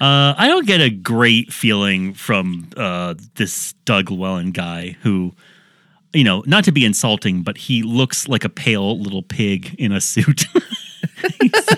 [0.00, 5.32] Uh, I don't get a great feeling from uh, this Doug Llewellyn guy who,
[6.12, 9.92] you know, not to be insulting, but he looks like a pale little pig in
[9.92, 10.46] a suit.
[11.40, 11.68] he's,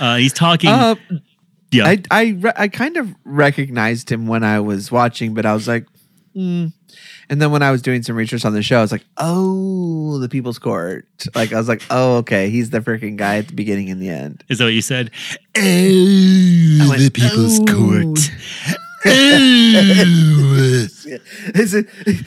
[0.00, 0.70] uh, he's talking.
[1.72, 1.86] Yeah.
[1.86, 5.68] I I re- I kind of recognized him when I was watching, but I was
[5.68, 5.86] like,
[6.34, 6.66] hmm,
[7.28, 10.18] And then when I was doing some research on the show, I was like, oh,
[10.18, 11.06] the People's Court.
[11.34, 14.08] Like I was like, oh, okay, he's the freaking guy at the beginning and the
[14.08, 14.42] end.
[14.48, 15.10] Is that what you said?
[15.56, 15.60] Oh,
[16.88, 18.30] went, the People's "Oh." Court.
[19.02, 19.06] Oh.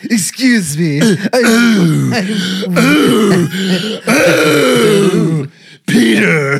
[0.10, 1.00] Excuse me.
[5.88, 6.60] Peter.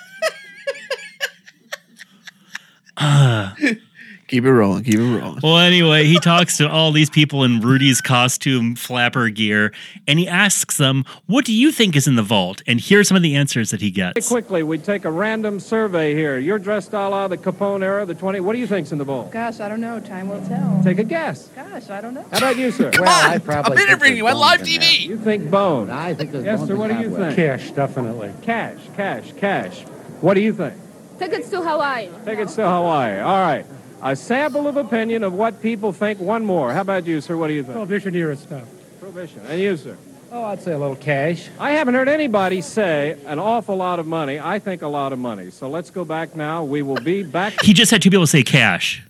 [4.31, 4.83] keep it rolling.
[4.83, 5.39] Keep it rolling.
[5.43, 9.73] Well, anyway, he talks to all these people in Rudy's costume flapper gear,
[10.07, 13.17] and he asks them, "What do you think is in the vault?" And here's some
[13.17, 14.27] of the answers that he gets.
[14.29, 16.39] Quickly, we take a random survey here.
[16.39, 18.39] You're dressed a la the Capone era, the 20.
[18.39, 19.31] What do you think's in the vault?
[19.31, 19.99] Gosh, I don't know.
[19.99, 20.81] Time will tell.
[20.83, 21.49] Take a guess.
[21.55, 22.25] Gosh, I don't know.
[22.31, 22.89] How about you, sir?
[22.91, 25.07] Come Well, I probably think there's you on live bones in TV.
[25.07, 25.89] You think bone.
[25.89, 26.75] I think there's Yes, bones sir.
[26.77, 27.35] What do you cobwebs.
[27.35, 27.59] think?
[27.59, 28.31] Cash, definitely.
[28.41, 29.81] Cash, cash, cash.
[30.21, 30.73] What do you think?
[31.19, 32.07] Tickets to Hawaii.
[32.25, 33.19] Tickets to Hawaii.
[33.19, 33.65] All right.
[34.03, 36.19] A sample of opinion of what people think.
[36.19, 36.73] One more.
[36.73, 37.37] How about you, sir?
[37.37, 37.73] What do you think?
[37.73, 38.67] Prohibition era stuff.
[38.99, 39.41] Prohibition.
[39.47, 39.95] And you, sir?
[40.31, 41.49] Oh, I'd say a little cash.
[41.59, 44.39] I haven't heard anybody say an awful lot of money.
[44.39, 45.51] I think a lot of money.
[45.51, 46.63] So let's go back now.
[46.63, 47.61] We will be back.
[47.61, 49.03] He just had two people say cash.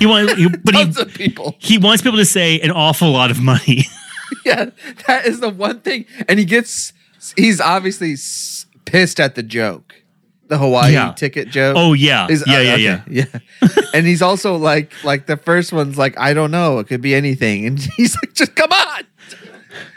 [0.00, 1.54] He wanted, he, but Tons he, of people.
[1.58, 3.84] he wants people to say an awful lot of money.
[4.44, 4.70] Yeah,
[5.06, 6.06] that is the one thing.
[6.28, 6.92] And he gets,
[7.36, 9.94] he's obviously s- pissed at the joke,
[10.48, 11.12] the Hawaii Yeah.
[11.12, 11.76] ticket joke.
[11.78, 12.26] Oh, yeah.
[12.28, 13.24] Is- Yeah, uh, yeah, okay, yeah.
[13.94, 17.14] and he's also like, like the first one's like, I don't know, it could be
[17.14, 17.66] anything.
[17.66, 19.04] And he's like, just come on.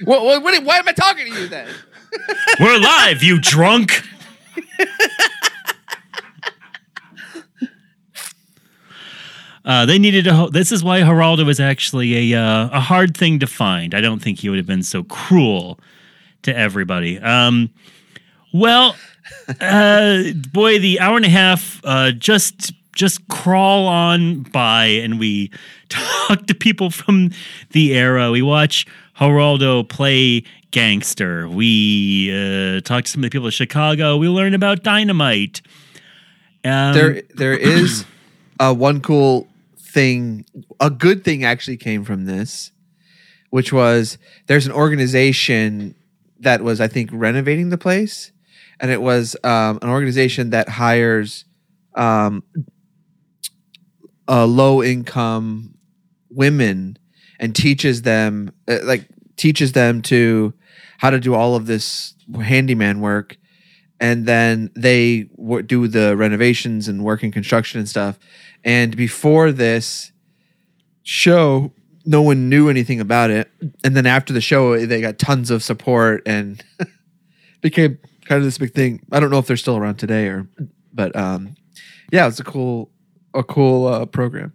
[0.05, 1.67] What, what, what, why am I talking to you then?
[2.59, 4.01] We're live, you drunk.
[9.65, 10.33] Uh, they needed a.
[10.33, 13.93] ho- This is why Geraldo was actually a uh, a hard thing to find.
[13.93, 15.79] I don't think he would have been so cruel
[16.43, 17.19] to everybody.
[17.19, 17.69] Um,
[18.53, 18.95] well,
[19.61, 25.51] uh, boy, the hour and a half uh, just just crawl on by, and we
[25.89, 27.31] talk to people from
[27.71, 28.31] the era.
[28.31, 28.85] We watch
[29.17, 31.47] Geraldo play gangster.
[31.47, 34.17] We uh, talk to some of the people of Chicago.
[34.17, 35.61] We learn about dynamite.
[36.63, 38.05] Um, there there is
[38.59, 40.45] uh, one cool thing
[40.79, 42.71] a good thing actually came from this
[43.49, 45.95] which was there's an organization
[46.39, 48.31] that was i think renovating the place
[48.79, 51.45] and it was um, an organization that hires
[51.95, 52.43] um,
[54.27, 55.75] uh, low income
[56.29, 56.97] women
[57.39, 60.53] and teaches them uh, like teaches them to
[60.97, 63.37] how to do all of this handyman work
[63.99, 68.19] and then they w- do the renovations and work in construction and stuff.
[68.63, 70.11] And before this
[71.03, 71.71] show,
[72.05, 73.49] no one knew anything about it.
[73.83, 76.63] And then after the show, they got tons of support and
[77.61, 79.01] became kind of this big thing.
[79.11, 80.47] I don't know if they're still around today or,
[80.93, 81.55] but um,
[82.11, 82.89] yeah, it's a cool,
[83.33, 84.53] a cool uh, program.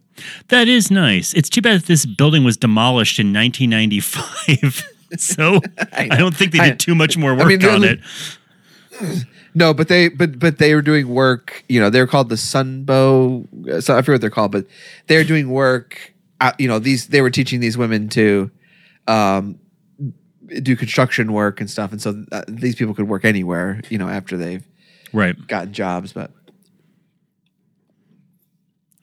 [0.48, 1.32] That is nice.
[1.34, 4.86] It's too bad that this building was demolished in 1995.
[5.18, 5.60] so
[5.92, 6.16] I, know.
[6.16, 8.00] don't think they I- did too much more work mean, on it.
[9.54, 11.64] No, but they but but they were doing work.
[11.68, 13.82] You know, they're called the Sunbow.
[13.82, 14.66] So I forget what they're called, but
[15.08, 16.14] they're doing work.
[16.40, 18.50] Uh, you know, these they were teaching these women to
[19.08, 19.58] um,
[20.60, 23.80] do construction work and stuff, and so uh, these people could work anywhere.
[23.88, 24.64] You know, after they've
[25.12, 25.36] Right.
[25.46, 26.12] gotten jobs.
[26.12, 26.30] But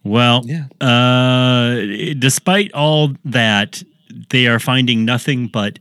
[0.04, 0.66] Well, Yeah.
[0.86, 3.84] uh, despite all that,
[4.30, 5.78] they are finding nothing but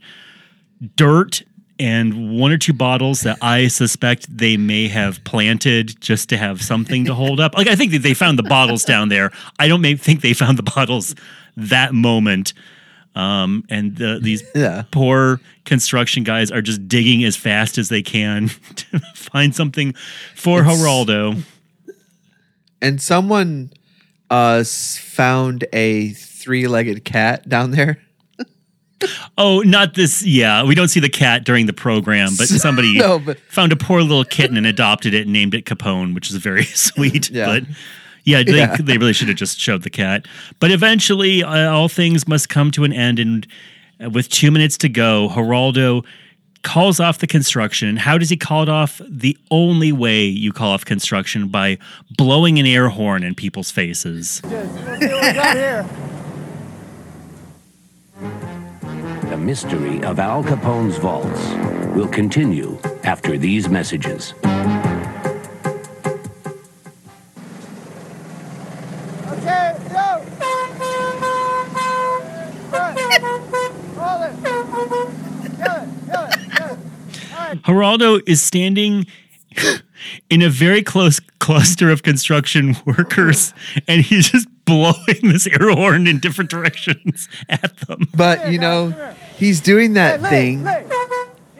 [0.95, 1.43] dirt
[1.79, 6.61] and one or two bottles that I suspect they may have planted just to have
[6.61, 7.55] something to hold up.
[7.55, 9.31] Like I think that they found the bottles down there.
[9.59, 11.15] I don't may think they found the bottles
[11.55, 12.53] that moment.
[13.19, 14.83] Um, and the, these Yeah.
[14.91, 19.93] poor construction guys are just digging as fast as they can to find something
[20.35, 21.43] for It's- Geraldo.
[22.81, 23.71] and someone
[24.29, 27.97] uh found a three-legged cat down there.
[29.37, 30.25] Oh, not this.
[30.25, 33.77] Yeah, we don't see the cat during the program, but somebody No, but- found a
[33.77, 37.29] poor little kitten and adopted it and named it Capone, which is very sweet.
[37.29, 37.45] Yeah.
[37.45, 37.63] But
[38.23, 38.75] yeah, they, Yeah.
[38.79, 40.27] they really should have just showed the cat.
[40.59, 43.19] But eventually, uh, all things must come to an end.
[43.19, 43.47] And
[44.03, 46.05] uh, with two minutes to go, Geraldo
[46.63, 47.95] calls off the construction.
[47.95, 48.99] How does he call it off?
[49.09, 51.77] The only way you call off construction by
[52.17, 54.41] blowing an air horn in people's faces.
[59.29, 61.47] The mystery of Al Capone's vaults
[61.95, 64.33] will continue after these messages.
[77.69, 79.05] Geraldo is standing
[80.29, 83.53] in a very close cluster of construction workers,
[83.87, 88.07] and he's just blowing this air horn in different directions at them.
[88.15, 90.63] But you know, he's doing that thing.
[90.63, 90.89] Get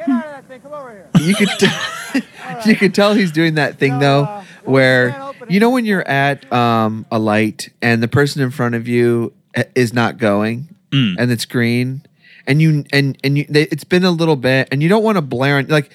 [0.10, 0.62] out of that thing.
[0.62, 1.10] Come over here.
[1.22, 2.22] You could t-
[2.66, 6.52] you could tell he's doing that thing uh, though, where you know when you're at
[6.52, 9.32] um, a light and the person in front of you
[9.76, 12.02] is not going and it's green,
[12.50, 15.18] and you and and you they, it's been a little bit, and you don't want
[15.18, 15.92] to blare on like.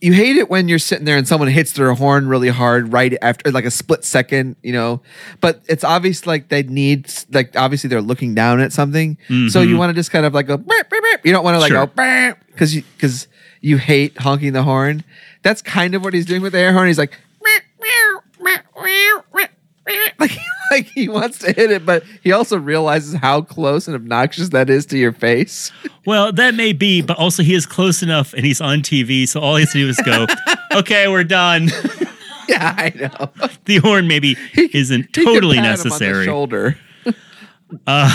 [0.00, 3.18] You hate it when you're sitting there and someone hits their horn really hard right
[3.20, 5.02] after, like a split second, you know.
[5.40, 9.48] But it's obvious like they need, like obviously they're looking down at something, so you
[9.48, 9.76] mm-hmm.
[9.76, 10.56] want to just kind of like go.
[10.56, 11.86] "Beep, beep, beep." You don't want to like Sure.
[11.86, 13.26] go because you because
[13.60, 15.02] you hate honking the horn.
[15.42, 16.86] That's kind of what he's doing with the air horn.
[16.86, 17.18] He's like,
[20.20, 20.30] like,
[20.70, 24.68] like he wants to hit it, but he also realizes how close and obnoxious that
[24.70, 25.70] is to your face.
[26.06, 29.40] Well, that may be, but also he is close enough and he's on TV, so
[29.40, 30.26] all he has to do is go,
[30.72, 31.68] okay, we're done.
[32.48, 33.30] Yeah, I know.
[33.66, 36.24] the horn maybe isn't He could totally him on the necessary.
[36.24, 36.78] shoulder.
[37.86, 38.08] Uh,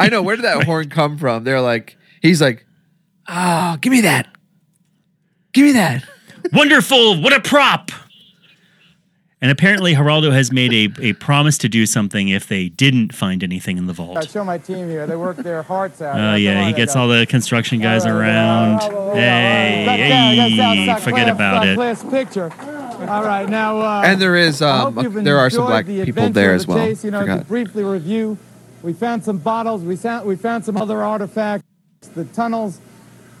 [0.00, 0.20] I know.
[0.20, 1.44] Where did that horn come from?
[1.44, 2.66] They're like, he's like,
[3.28, 4.26] oh, give me that.
[5.52, 6.02] Give me that.
[6.52, 7.22] Wonderful!
[7.22, 7.92] What a prop!
[9.46, 13.44] And apparently, Geraldo has made a, a promise to do something if they didn't find
[13.44, 14.16] anything in the vault.
[14.16, 15.06] I show my team here.
[15.06, 16.16] They work their hearts out.
[16.16, 18.80] Oh, Come yeah, he gets all the construction guys All right, around.
[18.80, 19.96] all right, all right, Hey, all right.
[19.96, 21.74] That's down, that's down, hey, forget class, about South it.
[21.76, 22.52] class picture.
[23.08, 23.78] All right, now.
[23.78, 26.78] Uh, And there is, um, there are some enjoyed black the people there as well.
[26.78, 27.46] Chase, you know, to Forgot.
[27.46, 28.38] briefly review,
[28.82, 29.82] we found some bottles.
[29.84, 31.62] We found we found some other artifacts.
[32.16, 32.80] The tunnels,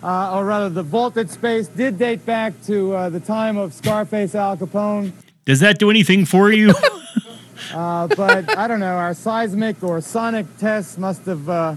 [0.04, 4.36] uh, or rather, the vaulted space, did date back to uh, the time of Scarface
[4.36, 5.10] Al Capone.
[5.46, 6.74] Does that do anything for you?
[7.72, 11.76] Uh, but I don't know, our seismic or sonic tests must have uh,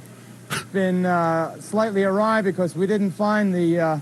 [0.71, 3.99] been uh, slightly awry because we didn't find the uh,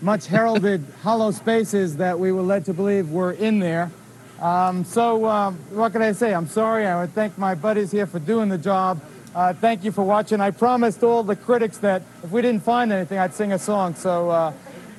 [0.00, 3.90] much heralded hollow spaces that we were led to believe were in there.
[4.40, 6.32] Um, so, um, what can I say?
[6.32, 6.86] I'm sorry.
[6.86, 9.00] I would thank my buddies here for doing the job.
[9.34, 10.40] Uh, thank you for watching.
[10.40, 13.94] I promised all the critics that if we didn't find anything, I'd sing a song.
[13.94, 14.52] So, uh,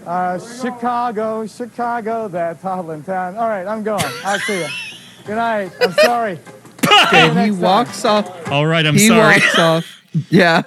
[0.06, 3.38] uh, Chicago, Chicago, that toddling town.
[3.38, 4.04] All right, I'm going.
[4.24, 4.68] I'll see you.
[5.26, 5.72] Good night.
[5.82, 6.40] I'm sorry.
[7.14, 7.62] And he Next time.
[7.62, 8.52] walks off.
[8.52, 9.36] all right, I'm he sorry.
[9.40, 10.02] walks off.
[10.30, 10.64] Yeah.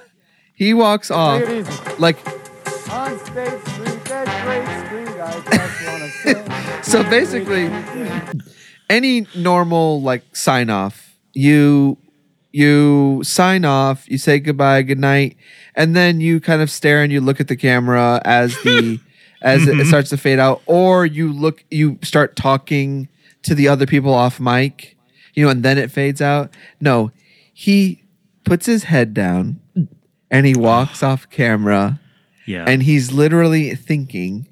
[0.55, 1.41] He walks off.
[1.41, 1.95] It easy.
[1.99, 2.17] Like,
[2.91, 6.91] On State Street, that great street, I just want to say.
[6.91, 7.69] so basically,
[8.89, 11.97] any normal like sign off, you
[12.51, 15.35] you sign off, you say goodbye, good night,
[15.75, 18.99] and then you kind of stare and you look at the camera as the
[19.45, 19.87] as it mm-hmm.
[19.87, 23.07] starts to fade out, or you look you start talking
[23.43, 24.97] to the other people off mic,
[25.35, 26.53] you know, and then it fades out.
[26.81, 27.11] No,
[27.53, 28.03] he
[28.43, 29.61] puts his head down
[30.31, 31.99] and he walks off camera
[32.45, 32.65] Yeah.
[32.67, 34.47] and he's literally thinking,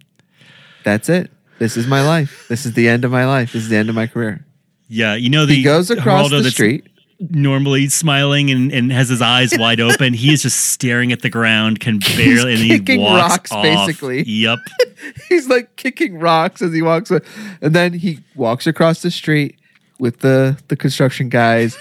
[0.83, 1.31] "That's it.
[1.57, 2.45] This is my life.
[2.47, 3.53] This is the end of my life.
[3.53, 4.45] This is the end of my career."
[4.87, 6.87] yeah, you know the He goes across Geraldo the street.
[7.29, 10.13] Normally smiling and, and has his eyes wide open.
[10.13, 13.63] He is just staring at the ground, can barely, and he walks rocks, off.
[13.63, 14.23] basically.
[14.23, 14.59] Yep.
[15.29, 17.21] He's like kicking rocks as he walks, away.
[17.61, 19.57] and then he walks across the street
[19.99, 21.77] with the the construction guys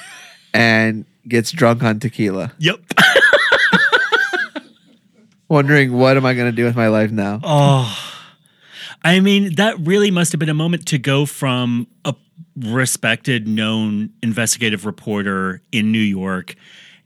[0.54, 2.80] and gets drunk on tequila, Yep.
[5.48, 7.40] wondering what am I going to do with my life now?
[7.42, 8.21] Oh,
[9.04, 12.14] I mean, that really must have been a moment to go from a
[12.56, 16.54] respected, known investigative reporter in New York.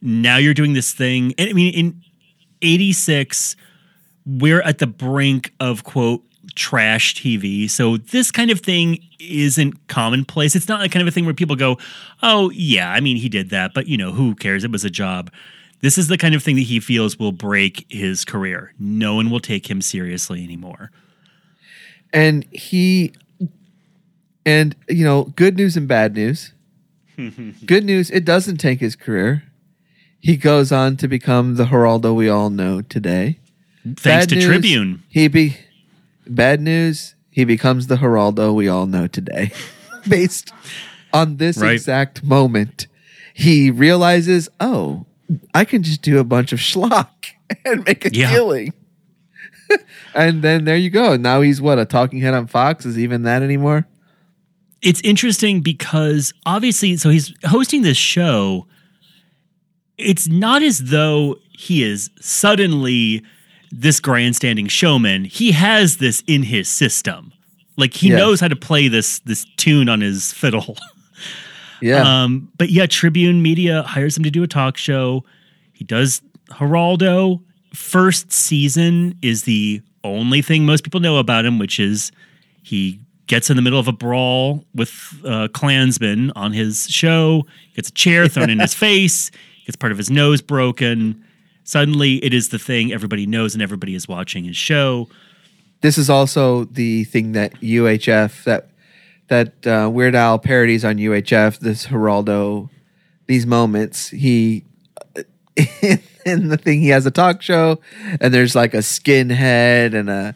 [0.03, 1.35] Now you're doing this thing.
[1.39, 2.03] And I mean, in
[2.63, 3.57] 86,
[4.27, 6.23] we're at the brink of, quote,
[6.55, 7.69] trash TV.
[7.69, 10.55] So this kind of thing isn't commonplace.
[10.55, 11.79] It's not the kind of a thing where people go,
[12.23, 14.65] oh, yeah, I mean, he did that, but, you know, who cares?
[14.65, 15.31] It was a job.
[15.81, 18.73] This is the kind of thing that he feels will break his career.
[18.79, 20.91] No one will take him seriously anymore.
[22.13, 23.13] And he
[24.45, 26.53] and you know good news and bad news
[27.67, 29.43] good news it doesn't take his career
[30.21, 33.39] he goes on to become the Geraldo we all know today
[33.85, 35.03] Thanks Bad to news, Tribune.
[35.09, 35.57] he be
[36.27, 39.53] bad news he becomes the Geraldo we all know today
[40.09, 40.53] based
[41.13, 41.73] on this Right.
[41.73, 42.87] exact moment
[43.35, 45.07] he realizes oh
[45.55, 47.09] I can just do a bunch of schlock
[47.65, 48.31] and make a Yeah.
[48.31, 48.73] killing
[50.15, 51.17] and then there you go.
[51.17, 52.85] Now he's what a talking head on Fox.
[52.87, 53.87] Is even that anymore?
[54.83, 58.67] It's interesting because obviously, so he's hosting this show.
[59.99, 63.23] It's not as though he is suddenly
[63.73, 65.25] this grandstanding showman.
[65.25, 67.33] He has this in his system.
[67.79, 68.17] Like he Yeah.
[68.17, 70.77] knows how to play this this tune on his fiddle.
[71.83, 72.03] Yeah.
[72.25, 75.25] Um, but yeah, Tribune Media hires him to do a talk show.
[75.75, 77.43] He does Geraldo.
[77.77, 82.11] First season is the only thing most people know about him, which is
[82.63, 87.91] he gets in the middle of a brawl with uh, Klansmen on his show, gets
[87.91, 89.31] a chair thrown in his face,
[89.67, 91.23] gets part of his nose broken.
[91.65, 95.09] Suddenly, it is the thing everybody knows and everybody is watching his show.
[95.83, 98.71] This is also the thing that UHF that
[99.29, 101.59] that uh, Weird Al parodies on UHF.
[101.59, 102.71] This Geraldo,
[103.27, 104.65] these moments he
[106.27, 107.81] in the thing he has a talk show
[108.21, 110.35] and there's like a skinhead and a,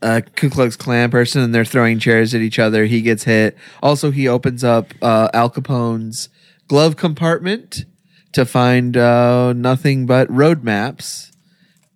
[0.00, 2.86] a Ku Klux Klan person and they're throwing chairs at each other.
[2.86, 3.56] He gets hit.
[3.82, 6.28] Also, he opens up uh, Al Capone's
[6.68, 7.84] glove compartment
[8.32, 11.32] to find uh, nothing but road maps.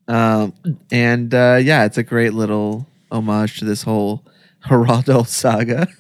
[0.09, 0.53] Um,
[0.91, 4.23] and uh, yeah, it's a great little homage to this whole
[4.65, 5.89] Geraldo saga.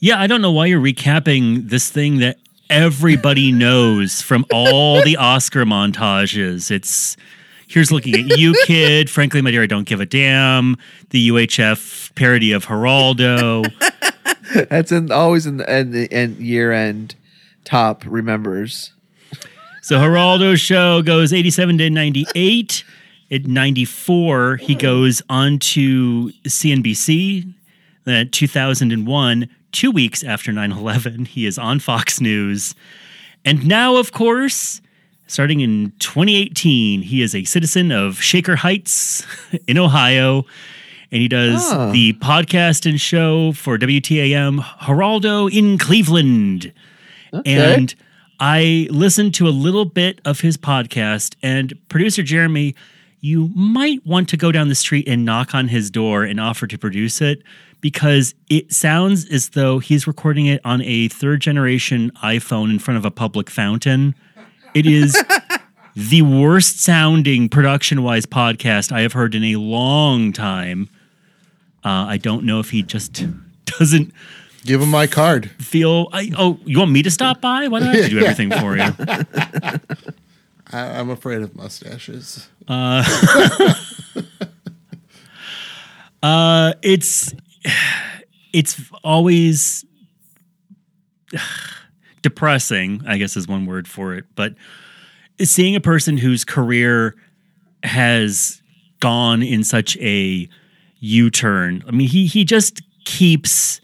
[0.00, 2.38] Yeah, I don't know why you're recapping this thing that
[2.70, 6.70] everybody knows from all the Oscar montages.
[6.70, 7.16] It's
[7.66, 9.10] here's looking at you, kid.
[9.10, 10.76] Frankly, my dear, I don't give a damn.
[11.10, 13.70] The UHF parody of Geraldo.
[14.68, 17.14] That's in always in the end, the end year end
[17.64, 18.92] top remembers.
[19.82, 22.84] So Geraldo's show goes 87 to 98.
[23.30, 27.52] At 94, he goes on to CNBC.
[28.04, 32.74] Then 2001, two weeks after 9 11, he is on Fox News.
[33.44, 34.80] And now, of course,
[35.26, 39.26] starting in 2018, he is a citizen of Shaker Heights
[39.66, 40.44] in Ohio.
[41.10, 41.90] And he does Oh.
[41.90, 46.72] the podcast and show for WTAM Geraldo in Cleveland.
[47.46, 47.94] And
[48.40, 52.74] I listened to a little bit of his podcast, and producer Jeremy,
[53.20, 56.66] you might want to go down the street and knock on his door and offer
[56.68, 57.42] to produce it
[57.80, 62.98] because it sounds as though he's recording it on a third generation iPhone in front
[62.98, 64.14] of a public fountain.
[64.74, 65.16] It is
[65.96, 70.88] the worst sounding production wise podcast I have heard in a long time.
[71.84, 73.24] Uh, I don't know if he just
[73.64, 74.12] doesn't
[74.64, 75.50] Give him my card.
[75.52, 76.08] feel.
[76.12, 77.68] I, oh, you want me to stop by?
[77.68, 78.82] Why do I have to do everything for you?
[80.70, 82.48] I, I'm afraid of mustaches.
[82.68, 83.02] Uh,
[86.82, 87.32] it's
[88.52, 89.84] it's always
[92.22, 93.02] depressing.
[93.06, 94.54] I guess is one word for it, but
[95.42, 97.14] seeing a person whose career
[97.84, 98.60] has
[99.00, 100.48] gone in such a
[101.00, 101.84] U-turn.
[101.86, 103.80] I mean, he he just keeps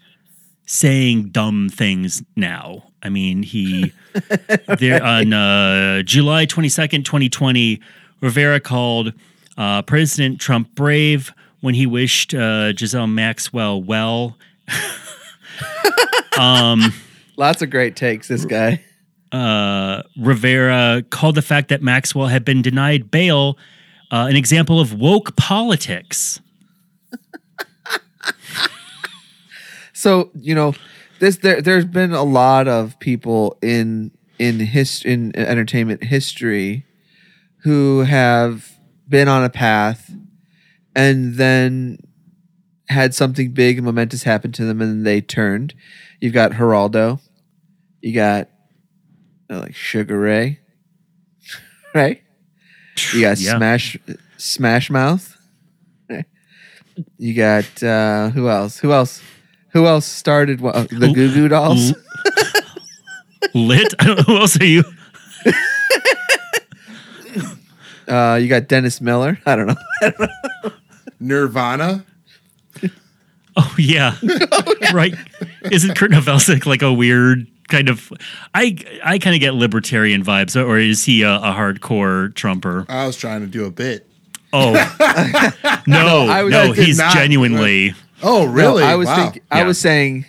[0.65, 2.83] saying dumb things now.
[3.01, 3.93] I mean, he
[4.79, 7.79] there on uh, July 22nd, 2020,
[8.21, 9.13] Rivera called
[9.57, 11.31] uh, President Trump brave
[11.65, 14.37] when he wished uh, Ghislaine Maxwell well.
[17.37, 18.27] Lots of great takes.
[18.27, 18.83] This guy.
[19.31, 23.57] Uh, Rivera called the fact that Maxwell had been denied bail
[24.11, 26.39] uh, an example of woke politics.
[29.97, 30.75] So you know,
[31.19, 36.85] this there there's been a lot of people in in his in entertainment history
[37.63, 40.11] who have been on a path
[40.95, 41.97] and then
[42.87, 45.73] had something big and momentous happen to them and they turned.
[46.21, 47.19] You've got Geraldo,
[48.01, 48.49] you got
[49.49, 50.59] uh, like Sugar Ray,
[51.95, 52.21] right?
[53.13, 53.57] You got Yeah.
[53.57, 53.97] Smash
[54.37, 55.31] Smash Mouth.
[57.17, 58.77] You got uh, who else?
[58.77, 59.21] Who else?
[59.73, 61.93] Who else started uh, the Goo Goo Dolls?
[63.53, 63.93] Lit?
[63.99, 64.83] I don't know who else are you?
[68.07, 69.39] Uh, you got Dennis Miller.
[69.47, 69.75] I don't know.
[71.25, 72.05] Nirvana.
[73.57, 74.17] Oh, oh yeah,
[74.93, 75.15] right.
[75.71, 78.11] Isn't Kurt Novoselic like a weird kind of?
[78.53, 82.85] I I kind of get libertarian vibes, or is he a, a hardcore Trumper?
[82.89, 84.09] I was trying to do a bit.
[84.51, 84.73] Oh
[85.87, 87.93] no, I was- no, he's not- genuinely.
[88.21, 88.83] Oh, really?
[88.83, 89.15] No, I was wow.
[89.15, 89.41] thinking.
[89.49, 89.67] I Yeah.
[89.67, 90.25] was saying.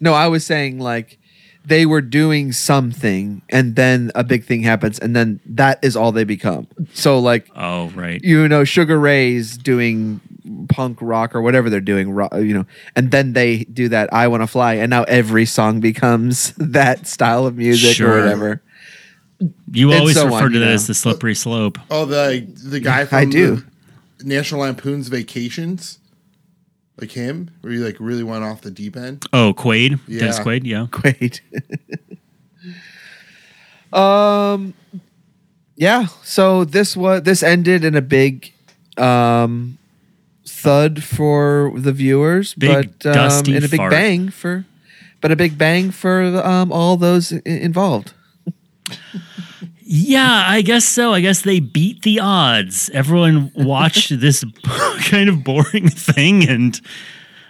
[0.00, 1.18] No, I was saying like
[1.62, 6.12] they were doing something, and then a big thing happens, and then that is all
[6.12, 6.66] they become.
[6.94, 8.22] So like Oh right.
[8.24, 10.22] you know, Sugar Ray's doing
[10.68, 12.66] punk rock or whatever they're doing, you know,
[12.96, 17.06] and then they do that "I Want to Fly," and now every song becomes that
[17.06, 18.18] style of music Sure.
[18.18, 18.62] or whatever.
[19.72, 20.72] You and always so refer on, to that know.
[20.72, 21.78] as the slippery slope.
[21.90, 23.62] Oh, the the guy from I do.
[24.18, 25.98] the National Lampoon's Vacations,
[27.00, 29.24] like him, where you like really went off the deep end.
[29.32, 30.44] Oh, Quaid, Dennis Yeah.
[30.44, 30.86] Quaid, yeah.
[30.90, 31.40] Great.
[33.92, 34.74] um
[35.76, 38.52] yeah, so this was this ended in a big
[38.98, 39.78] um
[40.50, 42.68] thud for the viewers, Big,
[43.02, 43.90] but um, dusty and a big fart.
[43.90, 44.64] bang for
[45.20, 48.12] but a big bang for um all those i- involved.
[49.82, 51.12] Yeah, I guess so.
[51.12, 52.90] I guess they beat the odds.
[52.94, 54.44] Everyone watched this
[55.10, 56.80] kind of boring thing, and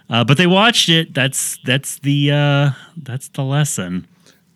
[0.09, 1.15] Uh, but they watched it.
[1.15, 4.07] That's that's the uh, that's the lesson.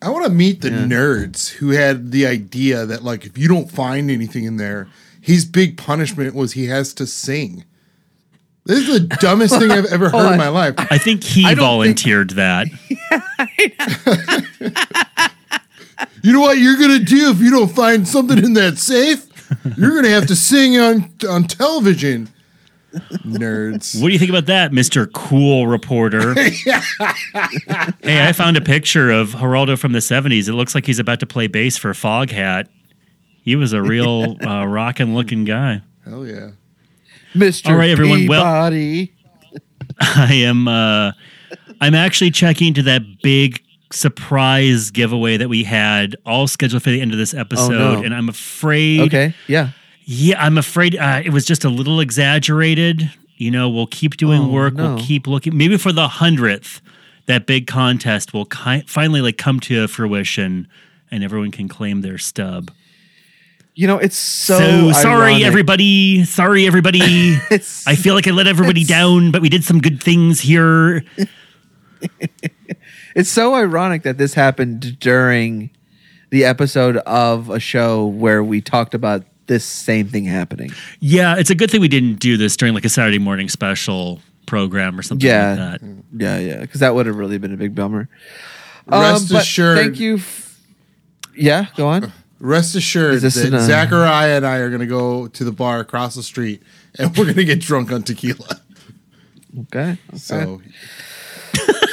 [0.01, 3.71] I want to meet the nerds who had the idea that like if you don't
[3.71, 4.87] find anything in there,
[5.21, 7.63] his big punishment was he has to sing.
[8.65, 10.75] This is the dumbest thing I've ever heard in my life.
[10.77, 12.67] I think he volunteered that.
[16.25, 19.27] You know what you're gonna do if you don't find something in that safe?
[19.77, 22.29] You're gonna have to sing on on television.
[23.23, 24.01] Nerds.
[24.01, 26.33] What do you think about that, Mister Cool Reporter?
[26.33, 26.55] hey,
[28.03, 30.47] I found a picture of Geraldo from the '70s.
[30.47, 32.69] It looks like he's about to play bass for Foghat.
[33.43, 35.83] He was a real uh, rockin' looking guy.
[36.05, 36.51] Hell yeah.
[37.35, 37.69] Mr.
[37.69, 38.27] All right, everyone.
[38.27, 39.13] Well- Peabody.
[39.99, 40.67] I am.
[40.67, 41.11] Uh,
[41.81, 43.61] I'm actually checking to that big
[43.91, 47.69] surprise giveaway that we had all scheduled for the end of this episode,
[47.99, 48.03] no.
[48.03, 49.01] and I'm afraid.
[49.01, 49.69] Okay, yeah.
[50.05, 53.09] Yeah, I'm afraid uh, it was just a little exaggerated.
[53.37, 54.73] You know, we'll keep doing Oh, work.
[54.75, 54.95] no.
[54.95, 55.57] We'll keep looking.
[55.57, 56.81] Maybe for the hundredth,
[57.25, 60.67] that big contest will ki- finally like come to fruition,
[61.11, 62.71] and everyone can claim their stub.
[63.77, 65.45] You know, it's so, So, sorry, ironic.
[65.47, 66.23] everybody.
[66.23, 67.01] Sorry, everybody.
[67.51, 71.03] I feel like I let everybody down, but we did some good things here.
[73.15, 75.69] It's so ironic that this happened during
[76.31, 80.71] the episode of a show where we talked about this same thing happening.
[80.99, 84.19] Yeah, it's a good thing we didn't do this during like a Saturday morning special
[84.47, 85.53] program or something Yeah.
[85.71, 86.03] like that.
[86.17, 88.09] Yeah, yeah, because that would have really been a big bummer.
[88.87, 90.15] Rest um, but assured- Thank you.
[90.15, 90.59] F-
[91.37, 92.11] yeah, go on.
[92.39, 96.15] Rest assured that in a- Zachariah and I are gonna go to the bar across
[96.15, 96.61] the street
[96.99, 98.61] and we're gonna get drunk on tequila.
[99.61, 99.97] Okay.
[100.09, 100.17] okay.
[100.17, 100.61] So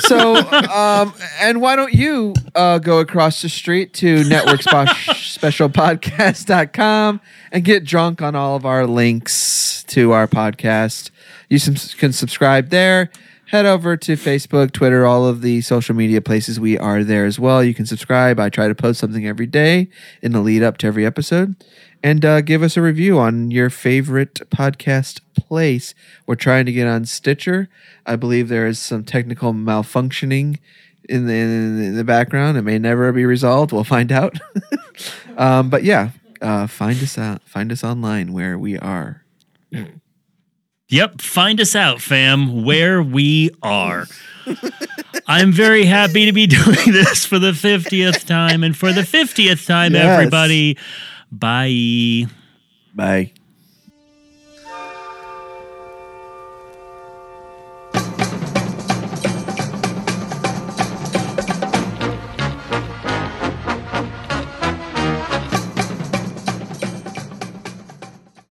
[0.00, 7.20] So, um, and why don't you uh, go across the street to networkspecialpodcast.com
[7.52, 11.10] and get drunk on all of our links to our podcast.
[11.48, 13.10] You can subscribe there.
[13.52, 16.58] Head over to Facebook, Twitter, all of the social media places.
[16.58, 17.62] We are there as well.
[17.62, 18.40] You can subscribe.
[18.40, 19.90] I try to post something every day
[20.22, 21.62] in the lead up to every episode.
[22.02, 25.94] And uh, give us a review on your favorite podcast place.
[26.26, 27.68] We're trying to get on Stitcher.
[28.06, 30.58] I believe there is some technical malfunctioning
[31.06, 32.56] in the, in the background.
[32.56, 33.70] It may never be resolved.
[33.70, 34.38] We'll find out.
[35.36, 37.42] um, but yeah, uh, find us out.
[37.42, 39.26] Find us online where we are.
[40.92, 44.04] Yep, find us out, fam, where we are.
[45.26, 48.62] I'm very happy to be doing this for the 50th time.
[48.62, 50.04] And for the 50th time, Yes.
[50.04, 50.76] everybody,
[51.30, 52.26] bye.
[52.94, 53.32] Bye.